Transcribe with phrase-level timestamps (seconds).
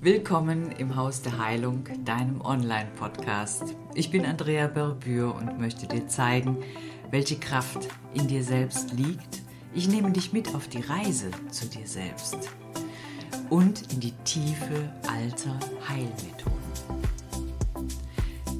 [0.00, 3.74] Willkommen im Haus der Heilung, deinem Online-Podcast.
[3.96, 6.58] Ich bin Andrea Berbür und möchte dir zeigen,
[7.10, 9.42] welche Kraft in dir selbst liegt.
[9.74, 12.38] Ich nehme dich mit auf die Reise zu dir selbst
[13.50, 15.58] und in die Tiefe alter
[15.88, 16.52] Heilmethoden.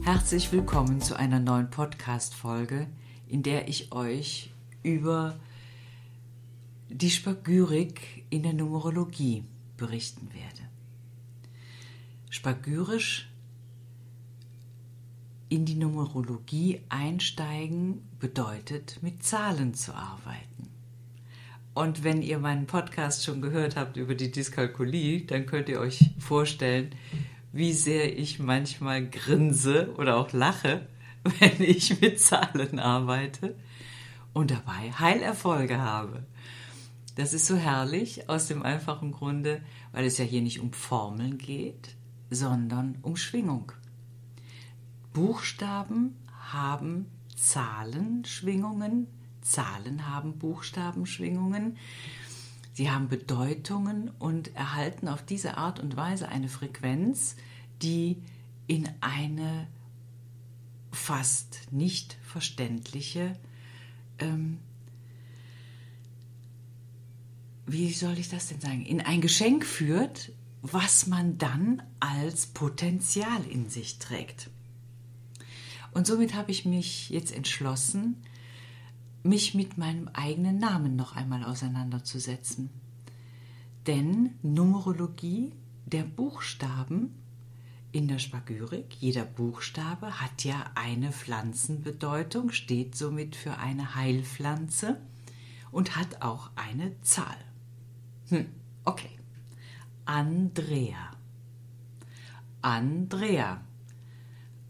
[0.03, 2.89] Herzlich willkommen zu einer neuen Podcast-Folge,
[3.29, 4.51] in der ich euch
[4.83, 5.39] über
[6.89, 9.45] die Spagyrik in der Numerologie
[9.77, 10.58] berichten werde.
[12.31, 13.29] Spagyrisch
[15.49, 20.69] in die Numerologie einsteigen bedeutet, mit Zahlen zu arbeiten.
[21.75, 26.11] Und wenn ihr meinen Podcast schon gehört habt über die Dyskalkulie, dann könnt ihr euch
[26.19, 26.91] vorstellen,
[27.53, 30.87] wie sehr ich manchmal grinse oder auch lache,
[31.39, 33.55] wenn ich mit Zahlen arbeite
[34.33, 36.27] und dabei Heilerfolge habe.
[37.15, 39.61] Das ist so herrlich aus dem einfachen Grunde,
[39.93, 41.97] weil es ja hier nicht um Formeln geht,
[42.31, 43.73] sondern um Schwingung.
[45.13, 46.17] Buchstaben
[46.53, 49.07] haben Zahlenschwingungen,
[49.41, 51.77] Zahlen haben Buchstabenschwingungen,
[52.73, 57.37] sie haben Bedeutungen und erhalten auf diese Art und Weise eine Frequenz,
[57.83, 58.23] die
[58.67, 59.67] in eine
[60.93, 63.37] fast nicht verständliche,
[64.19, 64.59] ähm,
[67.67, 73.45] wie soll ich das denn sagen, in ein Geschenk führt, was man dann als Potenzial
[73.49, 74.51] in sich trägt.
[75.93, 78.17] Und somit habe ich mich jetzt entschlossen,
[79.23, 82.71] mich mit meinem eigenen Namen noch einmal auseinanderzusetzen.
[83.87, 85.53] Denn Numerologie
[85.87, 87.15] der Buchstaben
[87.91, 95.01] in der Spagyrik, jeder Buchstabe hat ja eine Pflanzenbedeutung, steht somit für eine Heilpflanze
[95.71, 97.37] und hat auch eine Zahl.
[98.29, 98.47] Hm,
[98.85, 99.18] okay.
[100.09, 101.11] Andrea.
[102.63, 103.61] Andrea.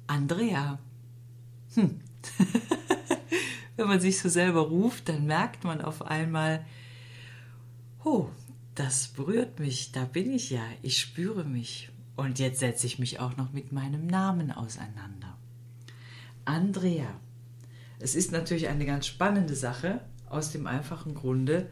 [0.09, 0.81] Andrea.
[1.75, 2.01] Hm.
[3.77, 6.67] Wenn man sich so selber ruft, dann merkt man auf einmal,
[8.03, 8.27] oh,
[8.75, 11.89] das berührt mich, da bin ich ja, ich spüre mich.
[12.17, 15.39] Und jetzt setze ich mich auch noch mit meinem Namen auseinander.
[16.47, 17.21] Andrea.
[18.01, 21.71] Es ist natürlich eine ganz spannende Sache aus dem einfachen Grunde,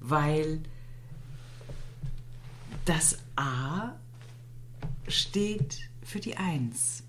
[0.00, 0.60] weil
[2.86, 3.96] das A
[5.08, 7.02] steht für die 1,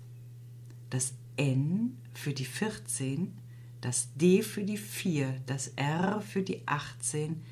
[0.90, 3.32] das N für die 14,
[3.80, 7.44] das D für die 4, das R für die 18,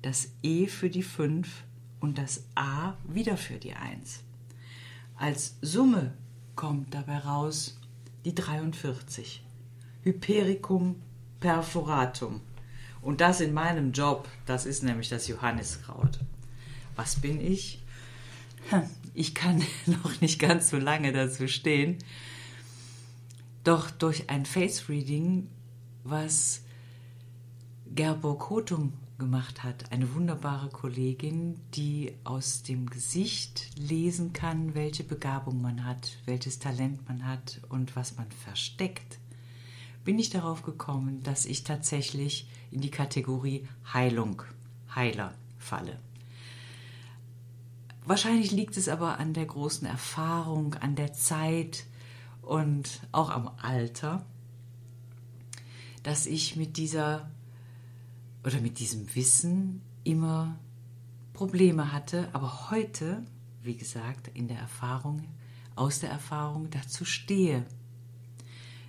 [0.00, 1.64] das E für die 5
[1.98, 4.20] und das A wieder für die 1.
[5.16, 6.14] Als Summe
[6.54, 7.80] kommt dabei raus
[8.24, 9.42] die 43.
[10.02, 11.02] Hypericum
[11.40, 12.42] perforatum.
[13.00, 16.20] Und das in meinem Job, das ist nämlich das Johanniskraut.
[16.96, 17.82] Was bin ich?
[19.14, 21.98] Ich kann noch nicht ganz so lange dazu stehen.
[23.64, 25.48] Doch durch ein Face Reading,
[26.04, 26.62] was
[27.94, 35.62] Gerborg Hotum gemacht hat, eine wunderbare Kollegin, die aus dem Gesicht lesen kann, welche Begabung
[35.62, 39.18] man hat, welches Talent man hat und was man versteckt,
[40.04, 44.42] bin ich darauf gekommen, dass ich tatsächlich in die Kategorie Heilung,
[44.92, 46.00] Heiler falle.
[48.04, 51.84] Wahrscheinlich liegt es aber an der großen Erfahrung, an der Zeit
[52.42, 54.26] und auch am Alter,
[56.02, 57.30] dass ich mit dieser
[58.44, 60.58] oder mit diesem Wissen immer
[61.32, 63.22] Probleme hatte, aber heute,
[63.62, 65.22] wie gesagt, in der Erfahrung,
[65.76, 67.64] aus der Erfahrung dazu stehe.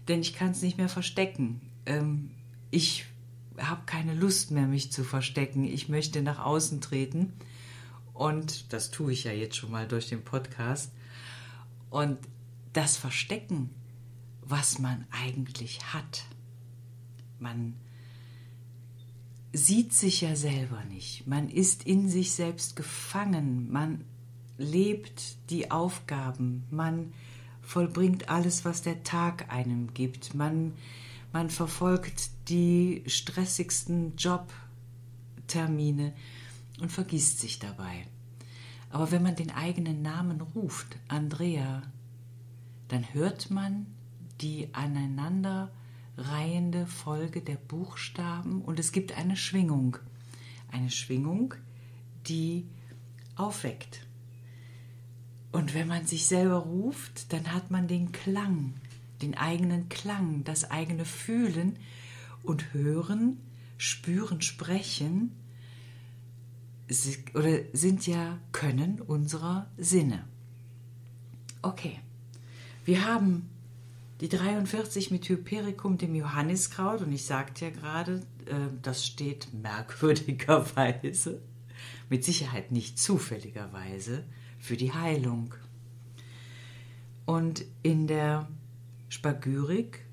[0.07, 1.61] Denn ich kann es nicht mehr verstecken.
[1.85, 2.31] Ähm,
[2.71, 3.05] ich
[3.59, 5.63] habe keine Lust mehr, mich zu verstecken.
[5.65, 7.31] Ich möchte nach außen treten
[8.13, 10.91] und das tue ich ja jetzt schon mal durch den Podcast.
[11.89, 12.19] Und
[12.73, 13.69] das Verstecken,
[14.41, 16.25] was man eigentlich hat.
[17.39, 17.75] Man
[19.51, 21.27] sieht sich ja selber nicht.
[21.27, 23.71] Man ist in sich selbst gefangen.
[23.71, 24.03] Man
[24.57, 26.63] lebt die Aufgaben.
[26.71, 27.13] Man
[27.61, 30.33] vollbringt alles, was der Tag einem gibt.
[30.33, 30.73] Man,
[31.31, 36.13] man verfolgt die stressigsten Jobtermine
[36.81, 38.07] und vergisst sich dabei.
[38.93, 41.81] Aber wenn man den eigenen Namen ruft, Andrea,
[42.89, 43.87] dann hört man
[44.39, 49.97] die aneinanderreihende Folge der Buchstaben und es gibt eine Schwingung.
[50.71, 51.55] Eine Schwingung,
[52.27, 52.67] die
[53.35, 54.05] aufweckt.
[55.51, 58.75] Und wenn man sich selber ruft, dann hat man den Klang,
[59.23, 61.79] den eigenen Klang, das eigene Fühlen
[62.43, 63.39] und Hören,
[63.79, 65.31] Spüren, Sprechen
[67.33, 70.25] oder sind ja Können unserer Sinne.
[71.61, 71.99] Okay,
[72.85, 73.49] wir haben
[74.19, 81.41] die 43 mit Hypericum, dem Johanniskraut, und ich sagte ja gerade, äh, das steht merkwürdigerweise,
[82.09, 84.23] mit Sicherheit nicht zufälligerweise,
[84.59, 85.55] für die Heilung.
[87.25, 88.47] Und in der
[89.09, 90.05] Spagyrik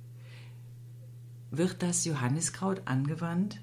[1.51, 3.61] wird das Johanniskraut angewandt,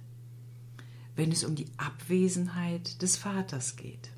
[1.18, 4.12] wenn es um die Abwesenheit des Vaters geht,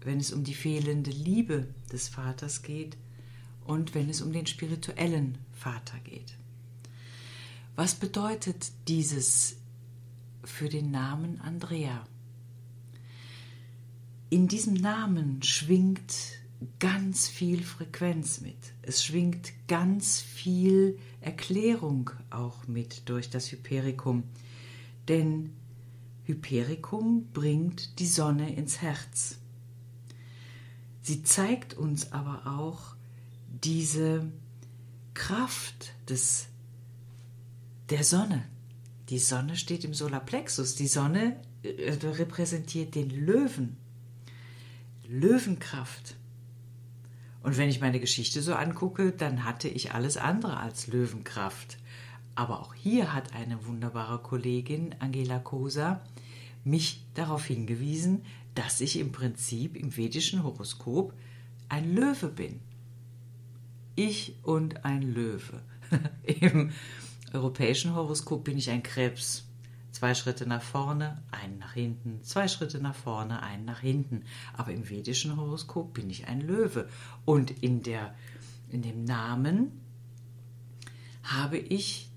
[0.00, 2.96] wenn es um die fehlende Liebe des Vaters geht
[3.66, 6.38] und wenn es um den spirituellen Vater geht.
[7.76, 9.58] Was bedeutet dieses
[10.42, 12.06] für den Namen Andrea?
[14.30, 16.40] In diesem Namen schwingt
[16.78, 18.56] ganz viel Frequenz mit.
[18.80, 24.24] Es schwingt ganz viel Erklärung auch mit durch das Hypericum.
[25.08, 25.52] Denn
[26.28, 29.38] Hypericum bringt die Sonne ins Herz.
[31.00, 32.94] Sie zeigt uns aber auch
[33.62, 34.30] diese
[35.14, 36.48] Kraft des,
[37.88, 38.44] der Sonne.
[39.08, 40.74] Die Sonne steht im Solarplexus.
[40.74, 43.78] Die Sonne äh, repräsentiert den Löwen.
[45.08, 46.14] Löwenkraft.
[47.42, 51.78] Und wenn ich meine Geschichte so angucke, dann hatte ich alles andere als Löwenkraft.
[52.38, 56.00] Aber auch hier hat eine wunderbare Kollegin, Angela Kosa,
[56.62, 58.24] mich darauf hingewiesen,
[58.54, 61.14] dass ich im Prinzip im vedischen Horoskop
[61.68, 62.60] ein Löwe bin.
[63.96, 65.60] Ich und ein Löwe.
[66.22, 66.70] Im
[67.32, 69.44] europäischen Horoskop bin ich ein Krebs.
[69.90, 74.22] Zwei Schritte nach vorne, einen nach hinten, zwei Schritte nach vorne, einen nach hinten.
[74.56, 76.88] Aber im vedischen Horoskop bin ich ein Löwe.
[77.24, 78.14] Und in, der,
[78.70, 79.72] in dem Namen
[81.24, 82.07] habe ich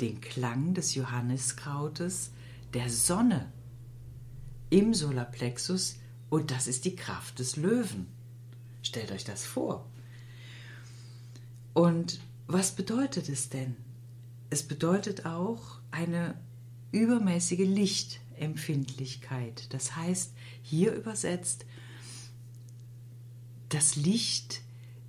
[0.00, 2.30] den Klang des Johanniskrautes,
[2.74, 3.52] der Sonne
[4.70, 5.96] im Solarplexus
[6.28, 8.08] und das ist die Kraft des Löwen.
[8.82, 9.86] Stellt euch das vor.
[11.72, 13.76] Und was bedeutet es denn?
[14.50, 16.40] Es bedeutet auch eine
[16.92, 19.72] übermäßige Lichtempfindlichkeit.
[19.74, 20.32] Das heißt,
[20.62, 21.66] hier übersetzt,
[23.68, 24.60] das Licht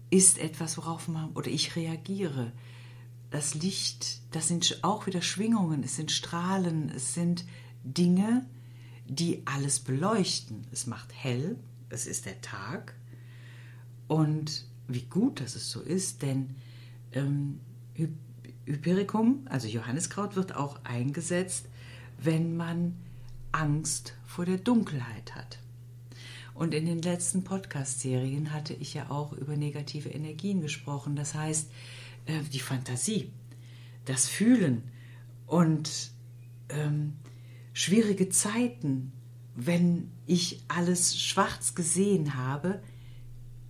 [0.10, 2.52] ist etwas, worauf man oder ich reagiere.
[3.30, 7.46] Das Licht, das sind auch wieder Schwingungen, es sind Strahlen, es sind
[7.84, 8.46] Dinge,
[9.06, 10.66] die alles beleuchten.
[10.72, 11.58] Es macht hell,
[11.90, 12.96] es ist der Tag
[14.08, 16.56] und wie gut, dass es so ist, denn
[17.12, 17.60] ähm,
[18.66, 21.66] Hypericum, also Johanniskraut, wird auch eingesetzt,
[22.18, 22.96] wenn man
[23.52, 25.60] Angst vor der Dunkelheit hat.
[26.54, 31.16] Und in den letzten Podcast-Serien hatte ich ja auch über negative Energien gesprochen.
[31.16, 31.70] Das heißt,
[32.28, 33.32] äh, die Fantasie,
[34.06, 34.84] das Fühlen
[35.48, 36.12] und
[36.70, 37.14] ähm,
[37.74, 39.12] schwierige Zeiten,
[39.56, 42.82] wenn ich alles schwarz gesehen habe,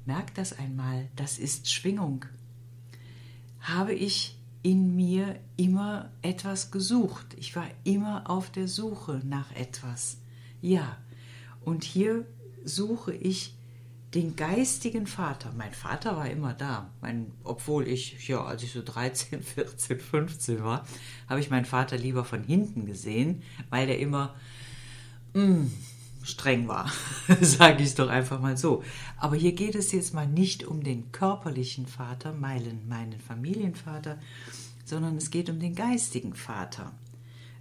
[0.05, 2.25] merkt das einmal, das ist Schwingung.
[3.59, 7.35] Habe ich in mir immer etwas gesucht.
[7.37, 10.17] Ich war immer auf der Suche nach etwas.
[10.61, 10.97] Ja,
[11.63, 12.25] und hier
[12.63, 13.55] suche ich
[14.13, 15.51] den geistigen Vater.
[15.57, 16.91] Mein Vater war immer da.
[17.01, 20.85] Mein, obwohl ich, ja, als ich so 13, 14, 15 war,
[21.27, 24.35] habe ich meinen Vater lieber von hinten gesehen, weil er immer,
[25.33, 25.71] mh, mm,
[26.23, 26.91] streng war,
[27.41, 28.83] sage ich es doch einfach mal so.
[29.17, 34.19] Aber hier geht es jetzt mal nicht um den körperlichen Vater, meinen, meinen Familienvater,
[34.85, 36.93] sondern es geht um den geistigen Vater.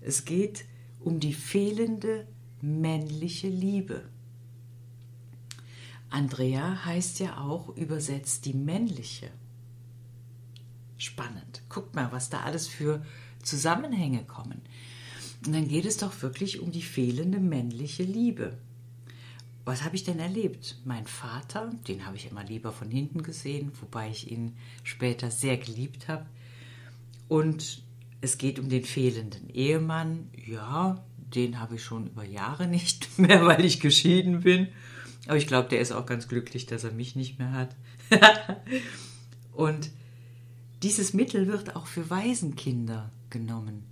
[0.00, 0.64] Es geht
[1.00, 2.26] um die fehlende
[2.60, 4.08] männliche Liebe.
[6.10, 9.30] Andrea heißt ja auch übersetzt die männliche.
[10.98, 11.62] Spannend.
[11.68, 13.04] Guckt mal, was da alles für
[13.42, 14.62] Zusammenhänge kommen.
[15.44, 18.56] Und dann geht es doch wirklich um die fehlende männliche Liebe.
[19.64, 20.78] Was habe ich denn erlebt?
[20.84, 25.56] Mein Vater, den habe ich immer lieber von hinten gesehen, wobei ich ihn später sehr
[25.56, 26.26] geliebt habe.
[27.28, 27.82] Und
[28.20, 30.30] es geht um den fehlenden Ehemann.
[30.46, 34.68] Ja, den habe ich schon über Jahre nicht mehr, weil ich geschieden bin.
[35.26, 37.76] Aber ich glaube, der ist auch ganz glücklich, dass er mich nicht mehr hat.
[39.52, 39.90] Und
[40.82, 43.84] dieses Mittel wird auch für Waisenkinder genommen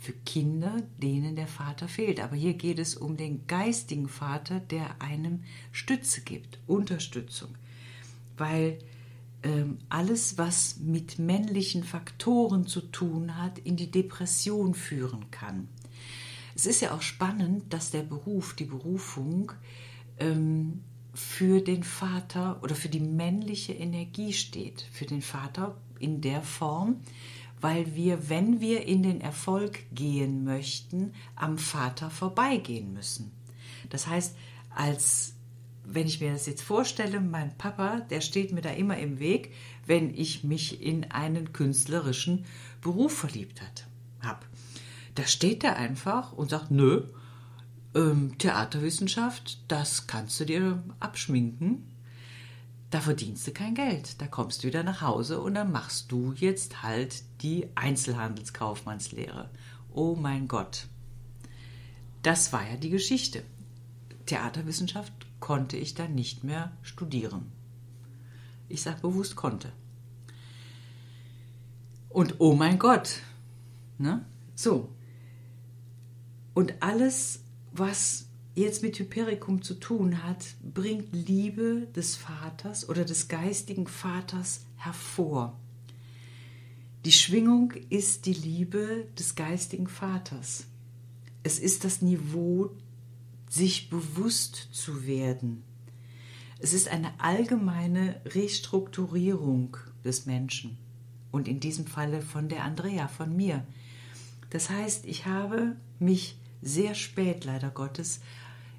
[0.00, 2.20] für Kinder, denen der Vater fehlt.
[2.20, 7.54] Aber hier geht es um den geistigen Vater, der einem Stütze gibt, Unterstützung.
[8.38, 8.78] Weil
[9.42, 15.68] ähm, alles, was mit männlichen Faktoren zu tun hat, in die Depression führen kann.
[16.54, 19.52] Es ist ja auch spannend, dass der Beruf, die Berufung
[20.20, 24.86] ähm, für den Vater oder für die männliche Energie steht.
[24.92, 27.00] Für den Vater in der Form,
[27.60, 33.32] weil wir, wenn wir in den Erfolg gehen möchten, am Vater vorbeigehen müssen.
[33.90, 34.36] Das heißt,
[34.74, 35.34] als
[35.84, 39.52] wenn ich mir das jetzt vorstelle, mein Papa, der steht mir da immer im Weg,
[39.86, 42.44] wenn ich mich in einen künstlerischen
[42.80, 43.60] Beruf verliebt
[44.20, 44.46] habe.
[45.16, 47.02] Da steht er einfach und sagt, nö,
[47.94, 51.86] ähm, Theaterwissenschaft, das kannst du dir abschminken.
[52.90, 54.20] Da verdienst du kein Geld.
[54.20, 59.48] Da kommst du wieder nach Hause und dann machst du jetzt halt die Einzelhandelskaufmannslehre.
[59.92, 60.86] Oh mein Gott.
[62.22, 63.44] Das war ja die Geschichte.
[64.26, 67.50] Theaterwissenschaft konnte ich dann nicht mehr studieren.
[68.68, 69.72] Ich sage bewusst konnte.
[72.08, 73.20] Und oh mein Gott.
[73.98, 74.24] Ne?
[74.54, 74.88] So.
[76.54, 77.40] Und alles,
[77.72, 84.66] was jetzt mit Hypericum zu tun hat, bringt Liebe des Vaters oder des geistigen Vaters
[84.76, 85.58] hervor.
[87.04, 90.66] Die Schwingung ist die Liebe des geistigen Vaters.
[91.42, 92.70] Es ist das Niveau,
[93.48, 95.62] sich bewusst zu werden.
[96.58, 100.76] Es ist eine allgemeine Restrukturierung des Menschen
[101.30, 103.66] und in diesem Falle von der Andrea, von mir.
[104.50, 108.20] Das heißt, ich habe mich sehr spät, leider Gottes,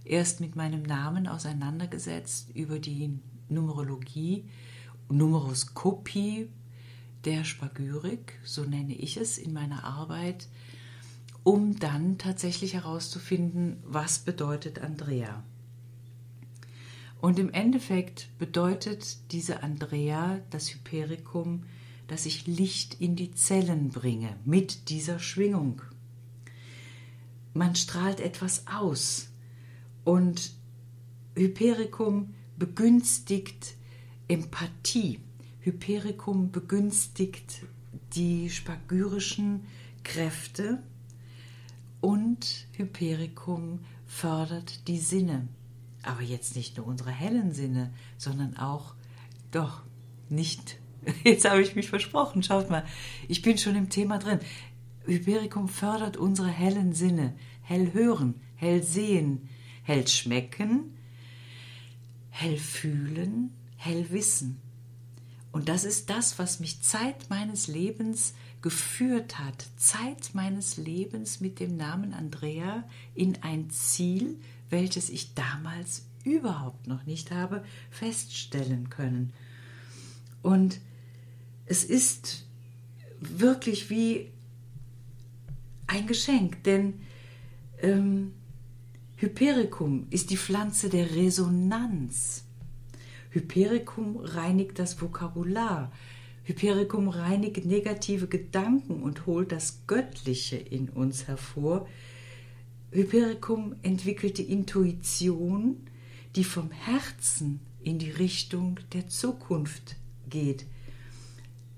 [0.04, 3.20] erst mit meinem Namen auseinandergesetzt über die
[3.50, 4.46] Numerologie,
[5.10, 6.50] Numeroskopie
[7.26, 10.48] der Spagyrik, so nenne ich es in meiner Arbeit,
[11.44, 15.44] um dann tatsächlich herauszufinden, was bedeutet Andrea.
[17.20, 21.64] Und im Endeffekt bedeutet diese Andrea, das Hypericum,
[22.08, 25.82] dass ich Licht in die Zellen bringe mit dieser Schwingung.
[27.54, 29.30] Man strahlt etwas aus
[30.04, 30.54] und
[31.36, 33.76] Hypericum begünstigt
[34.28, 35.20] Empathie.
[35.60, 37.64] Hypericum begünstigt
[38.14, 39.66] die spagyrischen
[40.04, 40.82] Kräfte
[42.00, 45.48] und Hypericum fördert die Sinne.
[46.04, 48.96] Aber jetzt nicht nur unsere hellen Sinne, sondern auch,
[49.52, 49.84] doch,
[50.30, 50.80] nicht,
[51.24, 52.86] jetzt habe ich mich versprochen, schaut mal,
[53.28, 54.40] ich bin schon im Thema drin.
[55.06, 59.50] Hypericum fördert unsere hellen Sinne, hell hören, hell sehen,
[59.84, 60.98] hell schmecken,
[62.30, 64.60] hell fühlen, hell wissen.
[65.52, 71.60] Und das ist das, was mich Zeit meines Lebens geführt hat, Zeit meines Lebens mit
[71.60, 72.84] dem Namen Andrea
[73.16, 74.40] in ein Ziel,
[74.70, 79.34] welches ich damals überhaupt noch nicht habe feststellen können.
[80.42, 80.80] Und
[81.66, 82.46] es ist
[83.20, 84.32] wirklich wie
[85.92, 86.94] ein Geschenk, denn
[87.82, 88.34] ähm,
[89.18, 92.46] Hypericum ist die Pflanze der Resonanz.
[93.32, 95.92] Hypericum reinigt das Vokabular.
[96.44, 101.88] Hypericum reinigt negative Gedanken und holt das Göttliche in uns hervor.
[102.92, 105.78] Hypericum entwickelt die Intuition,
[106.36, 109.98] die vom Herzen in die Richtung der Zukunft
[110.30, 110.66] geht.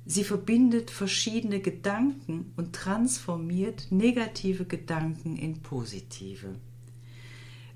[0.05, 6.55] Sie verbindet verschiedene Gedanken und transformiert negative Gedanken in positive.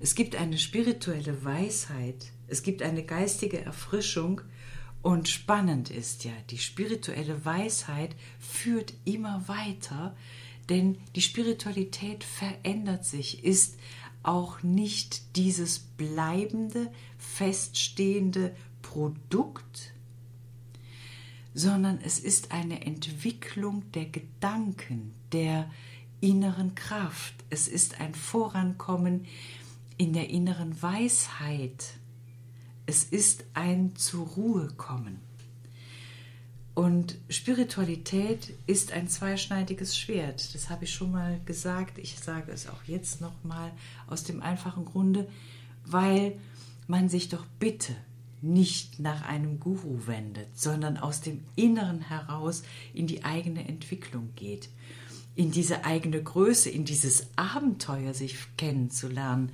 [0.00, 4.42] Es gibt eine spirituelle Weisheit, es gibt eine geistige Erfrischung
[5.02, 10.14] und spannend ist ja, die spirituelle Weisheit führt immer weiter,
[10.68, 13.78] denn die Spiritualität verändert sich, ist
[14.22, 19.94] auch nicht dieses bleibende, feststehende Produkt,
[21.58, 25.68] sondern es ist eine Entwicklung der Gedanken, der
[26.20, 27.34] inneren Kraft.
[27.50, 29.26] Es ist ein Vorankommen
[29.96, 31.94] in der inneren Weisheit.
[32.86, 35.18] Es ist ein zur Ruhe kommen.
[36.74, 40.54] Und Spiritualität ist ein zweischneidiges Schwert.
[40.54, 41.98] Das habe ich schon mal gesagt.
[41.98, 43.72] Ich sage es auch jetzt nochmal
[44.06, 45.28] aus dem einfachen Grunde,
[45.84, 46.38] weil
[46.86, 47.96] man sich doch bitte
[48.40, 52.62] nicht nach einem Guru wendet, sondern aus dem Inneren heraus
[52.94, 54.68] in die eigene Entwicklung geht,
[55.34, 59.52] in diese eigene Größe, in dieses Abenteuer sich kennenzulernen.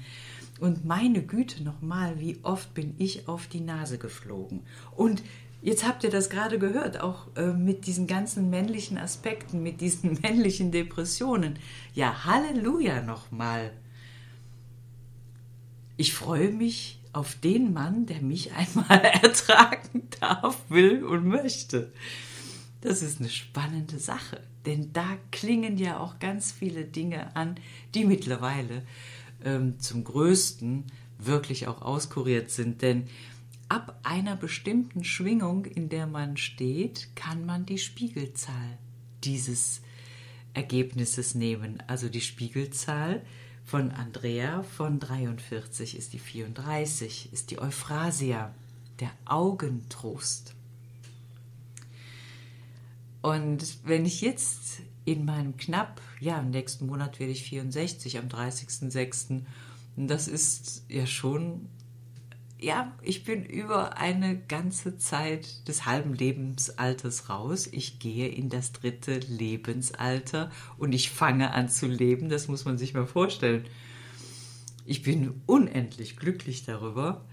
[0.61, 4.61] Und meine Güte nochmal, wie oft bin ich auf die Nase geflogen.
[4.95, 5.23] Und
[5.63, 10.13] jetzt habt ihr das gerade gehört, auch äh, mit diesen ganzen männlichen Aspekten, mit diesen
[10.23, 11.59] männlichen Depressionen.
[11.95, 13.73] Ja, Halleluja nochmal.
[15.97, 21.93] Ich freue mich auf den Mann, der mich einmal ertragen darf, will und möchte.
[22.81, 27.57] Das ist eine spannende Sache, denn da klingen ja auch ganz viele Dinge an,
[27.95, 28.83] die mittlerweile
[29.43, 30.85] ähm, zum größten
[31.19, 32.83] wirklich auch auskuriert sind.
[32.83, 33.07] Denn
[33.69, 38.79] ab einer bestimmten Schwingung, in der man steht, kann man die Spiegelzahl
[39.25, 39.81] dieses
[40.53, 41.83] Ergebnisses nehmen.
[41.87, 43.23] Also die Spiegelzahl
[43.65, 48.55] Von Andrea von 43 ist die 34, ist die Euphrasia,
[49.01, 50.55] der Augentrost.
[53.23, 58.29] Und wenn ich jetzt in meinem knapp, ja, im nächsten Monat werde ich 64, am
[58.29, 59.43] 30.06.,
[59.97, 61.69] das ist ja schon
[62.59, 67.69] ja, ich bin über eine ganze Zeit des halben Lebensalters raus.
[67.71, 72.29] Ich gehe in das dritte Lebensalter und ich fange an zu leben.
[72.29, 73.65] Das muss man sich mal vorstellen.
[74.87, 77.25] Ich bin unendlich glücklich darüber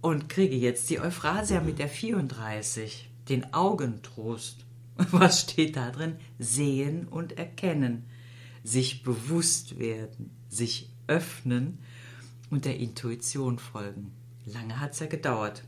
[0.00, 4.64] und kriege jetzt die Euphrasia mit der 34, den Augentrost.
[4.96, 6.16] Was steht da drin?
[6.38, 8.04] Sehen und erkennen,
[8.64, 11.78] sich bewusst werden, sich öffnen
[12.50, 14.12] und der Intuition folgen.
[14.46, 15.64] Lange hat es ja gedauert.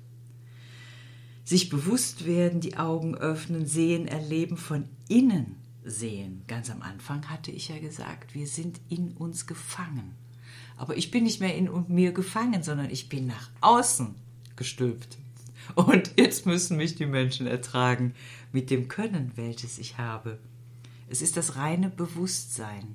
[1.44, 6.42] Sich bewusst werden, die Augen öffnen, sehen, erleben, von innen sehen.
[6.46, 10.14] Ganz am Anfang hatte ich ja gesagt, wir sind in uns gefangen.
[10.76, 14.14] Aber ich bin nicht mehr in mir gefangen, sondern ich bin nach außen
[14.56, 15.18] gestülpt.
[15.74, 18.14] Und jetzt müssen mich die Menschen ertragen
[18.52, 20.38] mit dem Können, welches ich habe.
[21.08, 22.94] Es ist das reine Bewusstsein,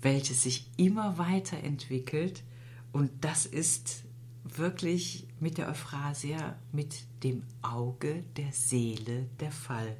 [0.00, 2.42] welches sich immer weiterentwickelt
[2.92, 4.04] und das ist
[4.44, 9.96] wirklich mit der Euphrasia, mit dem Auge der Seele der Fall.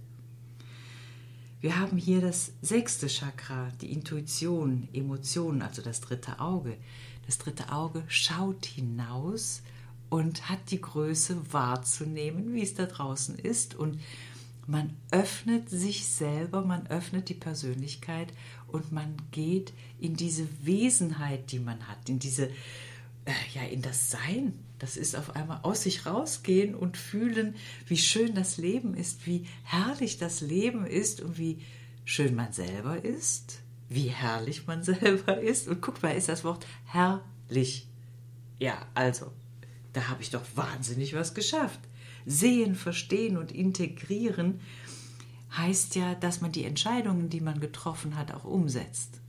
[1.60, 6.78] Wir haben hier das sechste Chakra, die Intuition, Emotionen, also das dritte Auge.
[7.26, 9.62] Das dritte Auge schaut hinaus
[10.08, 13.74] und hat die Größe wahrzunehmen, wie es da draußen ist.
[13.74, 14.00] Und
[14.66, 18.32] man öffnet sich selber, man öffnet die Persönlichkeit
[18.66, 22.48] und man geht in diese Wesenheit, die man hat, in diese
[23.24, 24.54] äh, ja, in das Sein.
[24.78, 27.54] Das ist auf einmal aus sich rausgehen und fühlen,
[27.86, 31.60] wie schön das Leben ist, wie herrlich das Leben ist und wie
[32.04, 35.68] schön man selber ist, wie herrlich man selber ist.
[35.68, 37.88] Und guck mal, ist das Wort herrlich.
[38.58, 39.30] Ja, also,
[39.92, 41.80] da habe ich doch wahnsinnig was geschafft.
[42.26, 44.60] Sehen, verstehen und integrieren
[45.56, 49.20] heißt ja, dass man die Entscheidungen, die man getroffen hat, auch umsetzt.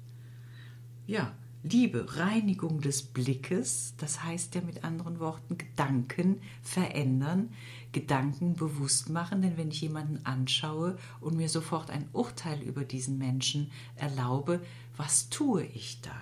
[1.07, 7.49] Ja, Liebe, Reinigung des Blickes, das heißt ja mit anderen Worten Gedanken verändern,
[7.91, 13.19] Gedanken bewusst machen, denn wenn ich jemanden anschaue und mir sofort ein Urteil über diesen
[13.19, 14.59] Menschen erlaube,
[14.97, 16.15] was tue ich da?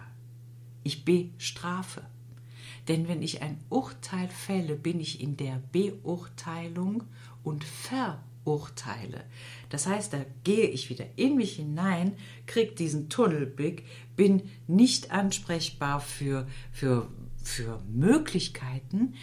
[0.84, 2.02] Ich bestrafe.
[2.89, 7.04] Denn wenn ich ein Urteil fälle, bin ich in der Beurteilung
[7.43, 9.23] und Verurteilung urteile.
[9.69, 12.13] Das heißt, da gehe ich wieder in mich hinein,
[12.45, 13.85] kriege diesen Tunnelblick,
[14.15, 17.07] bin nicht ansprechbar für, für,
[17.43, 19.13] für Möglichkeiten,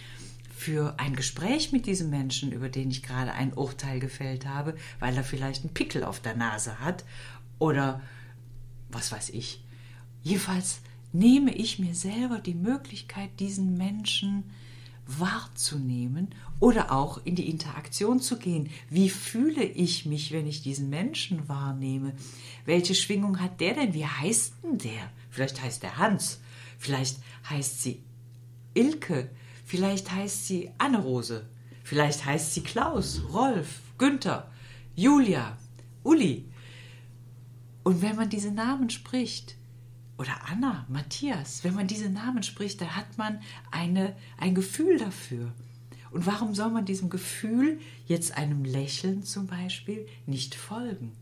[0.56, 5.16] für ein Gespräch mit diesem Menschen, über den ich gerade ein Urteil gefällt habe, weil
[5.16, 7.04] er vielleicht einen Pickel auf der Nase hat
[7.58, 8.00] oder
[8.88, 9.62] was weiß ich.
[10.22, 10.80] Jedenfalls
[11.12, 14.44] nehme ich mir selber die Möglichkeit, diesen Menschen
[15.06, 18.70] wahrzunehmen oder auch in die Interaktion zu gehen.
[18.90, 22.12] Wie fühle ich mich, wenn ich diesen Menschen wahrnehme?
[22.64, 23.94] Welche Schwingung hat der denn?
[23.94, 25.10] Wie heißt denn der?
[25.30, 26.40] Vielleicht heißt der Hans,
[26.78, 28.02] vielleicht heißt sie
[28.74, 29.30] Ilke,
[29.64, 31.46] vielleicht heißt sie Anne-Rose,
[31.84, 34.50] vielleicht heißt sie Klaus, Rolf, Günther,
[34.94, 35.58] Julia,
[36.02, 36.46] Uli.
[37.84, 39.56] Und wenn man diese Namen spricht,
[40.18, 45.52] oder Anna, Matthias, wenn man diese Namen spricht, da hat man eine, ein Gefühl dafür.
[46.10, 51.12] Und warum soll man diesem Gefühl, jetzt einem Lächeln zum Beispiel, nicht folgen?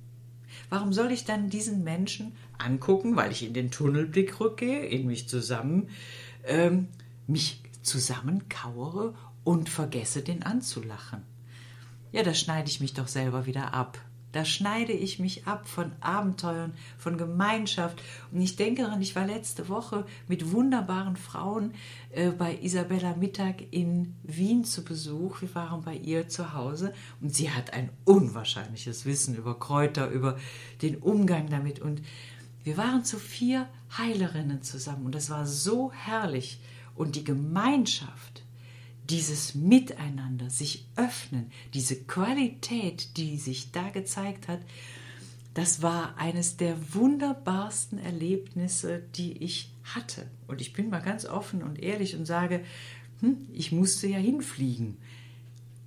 [0.70, 5.28] Warum soll ich dann diesen Menschen angucken, weil ich in den Tunnelblick rückgehe, in mich
[5.28, 5.88] zusammen,
[6.44, 6.88] ähm,
[7.26, 11.22] mich zusammenkauere und vergesse, den anzulachen?
[12.12, 13.98] Ja, da schneide ich mich doch selber wieder ab.
[14.34, 18.02] Da schneide ich mich ab von Abenteuern, von Gemeinschaft.
[18.32, 21.72] Und ich denke daran, ich war letzte Woche mit wunderbaren Frauen
[22.10, 25.40] äh, bei Isabella Mittag in Wien zu Besuch.
[25.40, 30.36] Wir waren bei ihr zu Hause und sie hat ein unwahrscheinliches Wissen über Kräuter, über
[30.82, 31.78] den Umgang damit.
[31.78, 32.02] Und
[32.64, 36.58] wir waren zu vier Heilerinnen zusammen und das war so herrlich.
[36.96, 38.33] Und die Gemeinschaft,
[39.10, 44.60] dieses Miteinander, sich öffnen, diese Qualität, die sich da gezeigt hat,
[45.54, 50.26] das war eines der wunderbarsten Erlebnisse, die ich hatte.
[50.48, 52.64] Und ich bin mal ganz offen und ehrlich und sage,
[53.20, 54.96] hm, ich musste ja hinfliegen.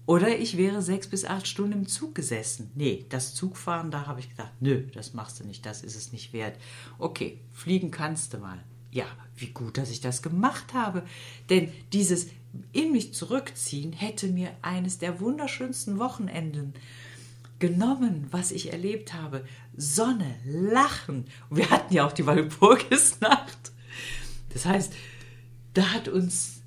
[0.06, 2.72] Oder ich wäre sechs bis acht Stunden im Zug gesessen.
[2.76, 6.14] Nee, das Zugfahren, da habe ich gedacht, nö, das machst du nicht, das ist es
[6.14, 6.58] nicht wert.
[6.98, 8.64] Okay, fliegen kannst du mal.
[8.90, 11.04] Ja, wie gut, dass ich das gemacht habe.
[11.50, 12.28] Denn dieses
[12.72, 16.74] in mich zurückziehen hätte mir eines der wunderschönsten Wochenenden
[17.60, 19.46] genommen, was ich erlebt habe.
[19.76, 21.26] Sonne, Lachen.
[21.50, 23.72] Wir hatten ja auch die Walpurgisnacht.
[24.54, 24.94] Das heißt,
[25.74, 26.62] da hat uns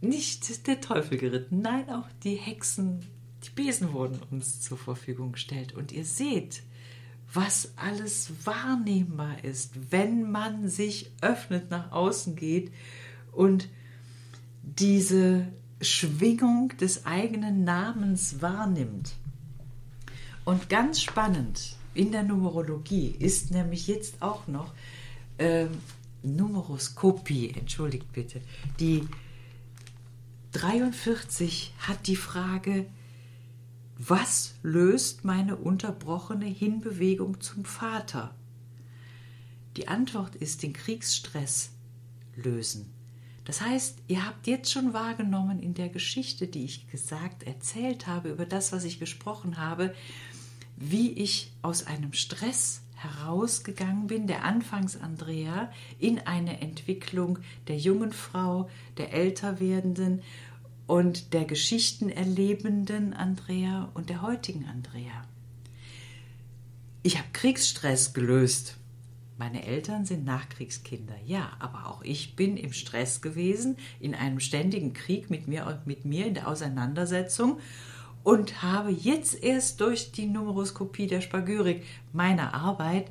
[0.00, 3.06] nicht der Teufel geritten, nein, auch die Hexen,
[3.44, 5.74] die Besen wurden uns zur Verfügung gestellt.
[5.74, 6.62] Und ihr seht,
[7.32, 12.72] was alles wahrnehmbar ist, wenn man sich öffnet, nach außen geht
[13.32, 13.68] und
[14.62, 15.48] diese
[15.80, 19.14] Schwingung des eigenen Namens wahrnimmt.
[20.44, 24.72] Und ganz spannend in der Numerologie ist nämlich jetzt auch noch
[25.38, 25.66] äh,
[26.22, 28.40] Numeroskopie, entschuldigt bitte,
[28.78, 29.06] die
[30.52, 32.86] 43 hat die Frage,
[33.98, 38.34] was löst meine unterbrochene Hinbewegung zum Vater?
[39.76, 41.70] Die Antwort ist den Kriegsstress
[42.36, 42.92] lösen.
[43.44, 48.30] Das heißt, ihr habt jetzt schon wahrgenommen in der Geschichte, die ich gesagt, erzählt habe,
[48.30, 49.94] über das, was ich gesprochen habe,
[50.76, 58.70] wie ich aus einem Stress herausgegangen bin, der Anfangs-Andrea, in eine Entwicklung der jungen Frau,
[58.96, 60.22] der älter werdenden
[60.86, 65.22] und der Geschichten erlebenden Andrea und der heutigen Andrea.
[67.02, 68.76] Ich habe Kriegsstress gelöst.
[69.42, 74.92] Meine Eltern sind Nachkriegskinder, ja, aber auch ich bin im Stress gewesen, in einem ständigen
[74.92, 77.58] Krieg mit mir, mit mir in der Auseinandersetzung
[78.22, 83.10] und habe jetzt erst durch die Numeroskopie der Spagyrik meiner Arbeit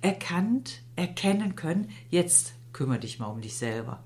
[0.00, 4.02] erkannt, erkennen können, jetzt kümmere dich mal um dich selber.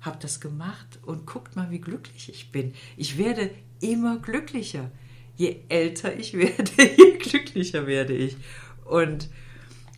[0.00, 2.74] Hab das gemacht und guckt mal, wie glücklich ich bin.
[2.96, 4.90] Ich werde immer glücklicher.
[5.36, 8.36] Je älter ich werde, je glücklicher werde ich.
[8.84, 9.28] Und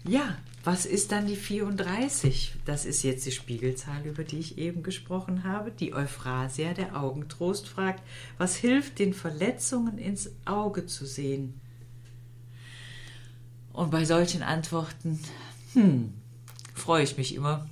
[0.06, 2.54] ja, was ist dann die 34?
[2.64, 5.70] Das ist jetzt die Spiegelzahl, über die ich eben gesprochen habe.
[5.70, 8.02] Die Euphrasia, der Augentrost, fragt,
[8.38, 11.60] was hilft den Verletzungen ins Auge zu sehen?
[13.74, 15.20] Und bei solchen Antworten,
[15.74, 16.14] hm,
[16.74, 17.68] freue ich mich immer.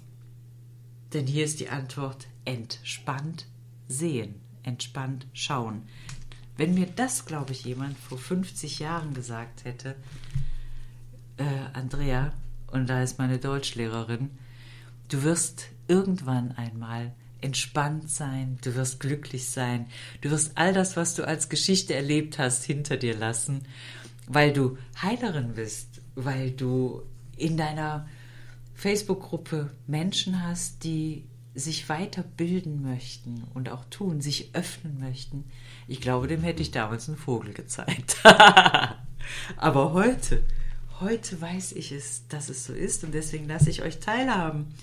[1.14, 3.46] Denn hier ist die Antwort entspannt
[3.88, 5.82] sehen, entspannt schauen.
[6.58, 9.96] Wenn mir das, glaube ich, jemand vor 50 Jahren gesagt hätte,
[11.38, 12.32] äh, Andrea,
[12.72, 14.30] und da ist meine Deutschlehrerin,
[15.08, 19.86] du wirst irgendwann einmal entspannt sein, du wirst glücklich sein,
[20.20, 23.62] du wirst all das, was du als Geschichte erlebt hast, hinter dir lassen,
[24.26, 27.02] weil du Heilerin bist, weil du
[27.36, 28.08] in deiner
[28.74, 35.44] Facebook-Gruppe Menschen hast, die sich weiterbilden möchten und auch tun, sich öffnen möchten.
[35.86, 38.16] Ich glaube, dem hätte ich damals einen Vogel gezeigt.
[39.56, 40.42] Aber heute
[41.02, 44.74] heute weiß ich es, dass es so ist und deswegen lasse ich euch teilhaben.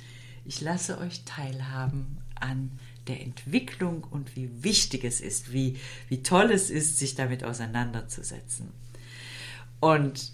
[0.46, 2.72] Ich lasse euch teilhaben an
[3.08, 5.78] der Entwicklung und wie wichtig es ist, wie,
[6.08, 8.72] wie toll es ist, sich damit auseinanderzusetzen.
[9.80, 10.32] Und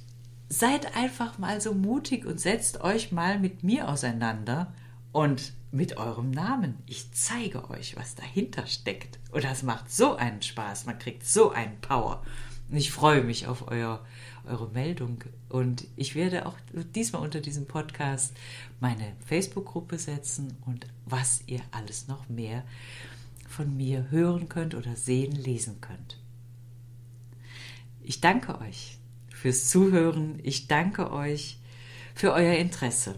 [0.50, 4.74] seid einfach mal so mutig und setzt euch mal mit mir auseinander
[5.12, 6.78] und mit eurem Namen.
[6.86, 9.20] Ich zeige euch, was dahinter steckt.
[9.32, 10.86] Und das macht so einen Spaß.
[10.86, 12.24] Man kriegt so einen Power.
[12.70, 14.04] Und ich freue mich auf euer,
[14.48, 15.24] eure Meldung.
[15.50, 16.56] Und ich werde auch
[16.96, 18.34] diesmal unter diesem Podcast
[18.80, 22.64] meine Facebook-Gruppe setzen und was ihr alles noch mehr
[23.48, 26.20] von mir hören könnt oder sehen, lesen könnt.
[28.04, 30.40] Ich danke euch fürs Zuhören.
[30.44, 31.60] Ich danke euch
[32.14, 33.16] für euer Interesse.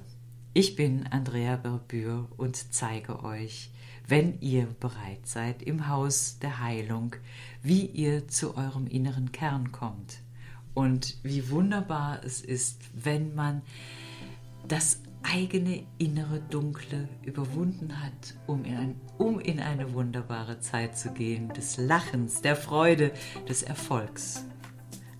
[0.54, 3.72] Ich bin Andrea Berbür und zeige euch,
[4.08, 7.16] wenn ihr bereit seid, im Haus der Heilung,
[7.62, 10.20] wie ihr zu eurem inneren Kern kommt
[10.78, 13.64] und wie wunderbar es ist, wenn man
[14.68, 21.10] das eigene innere Dunkle überwunden hat, um in, ein, um in eine wunderbare Zeit zu
[21.10, 23.12] gehen, des Lachens, der Freude,
[23.50, 24.46] des Erfolgs.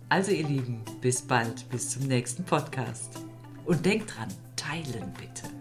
[0.10, 3.20] Also ihr Lieben, bis bald, bis zum nächsten Podcast.
[3.66, 5.57] Und denkt dran, teilen bitte.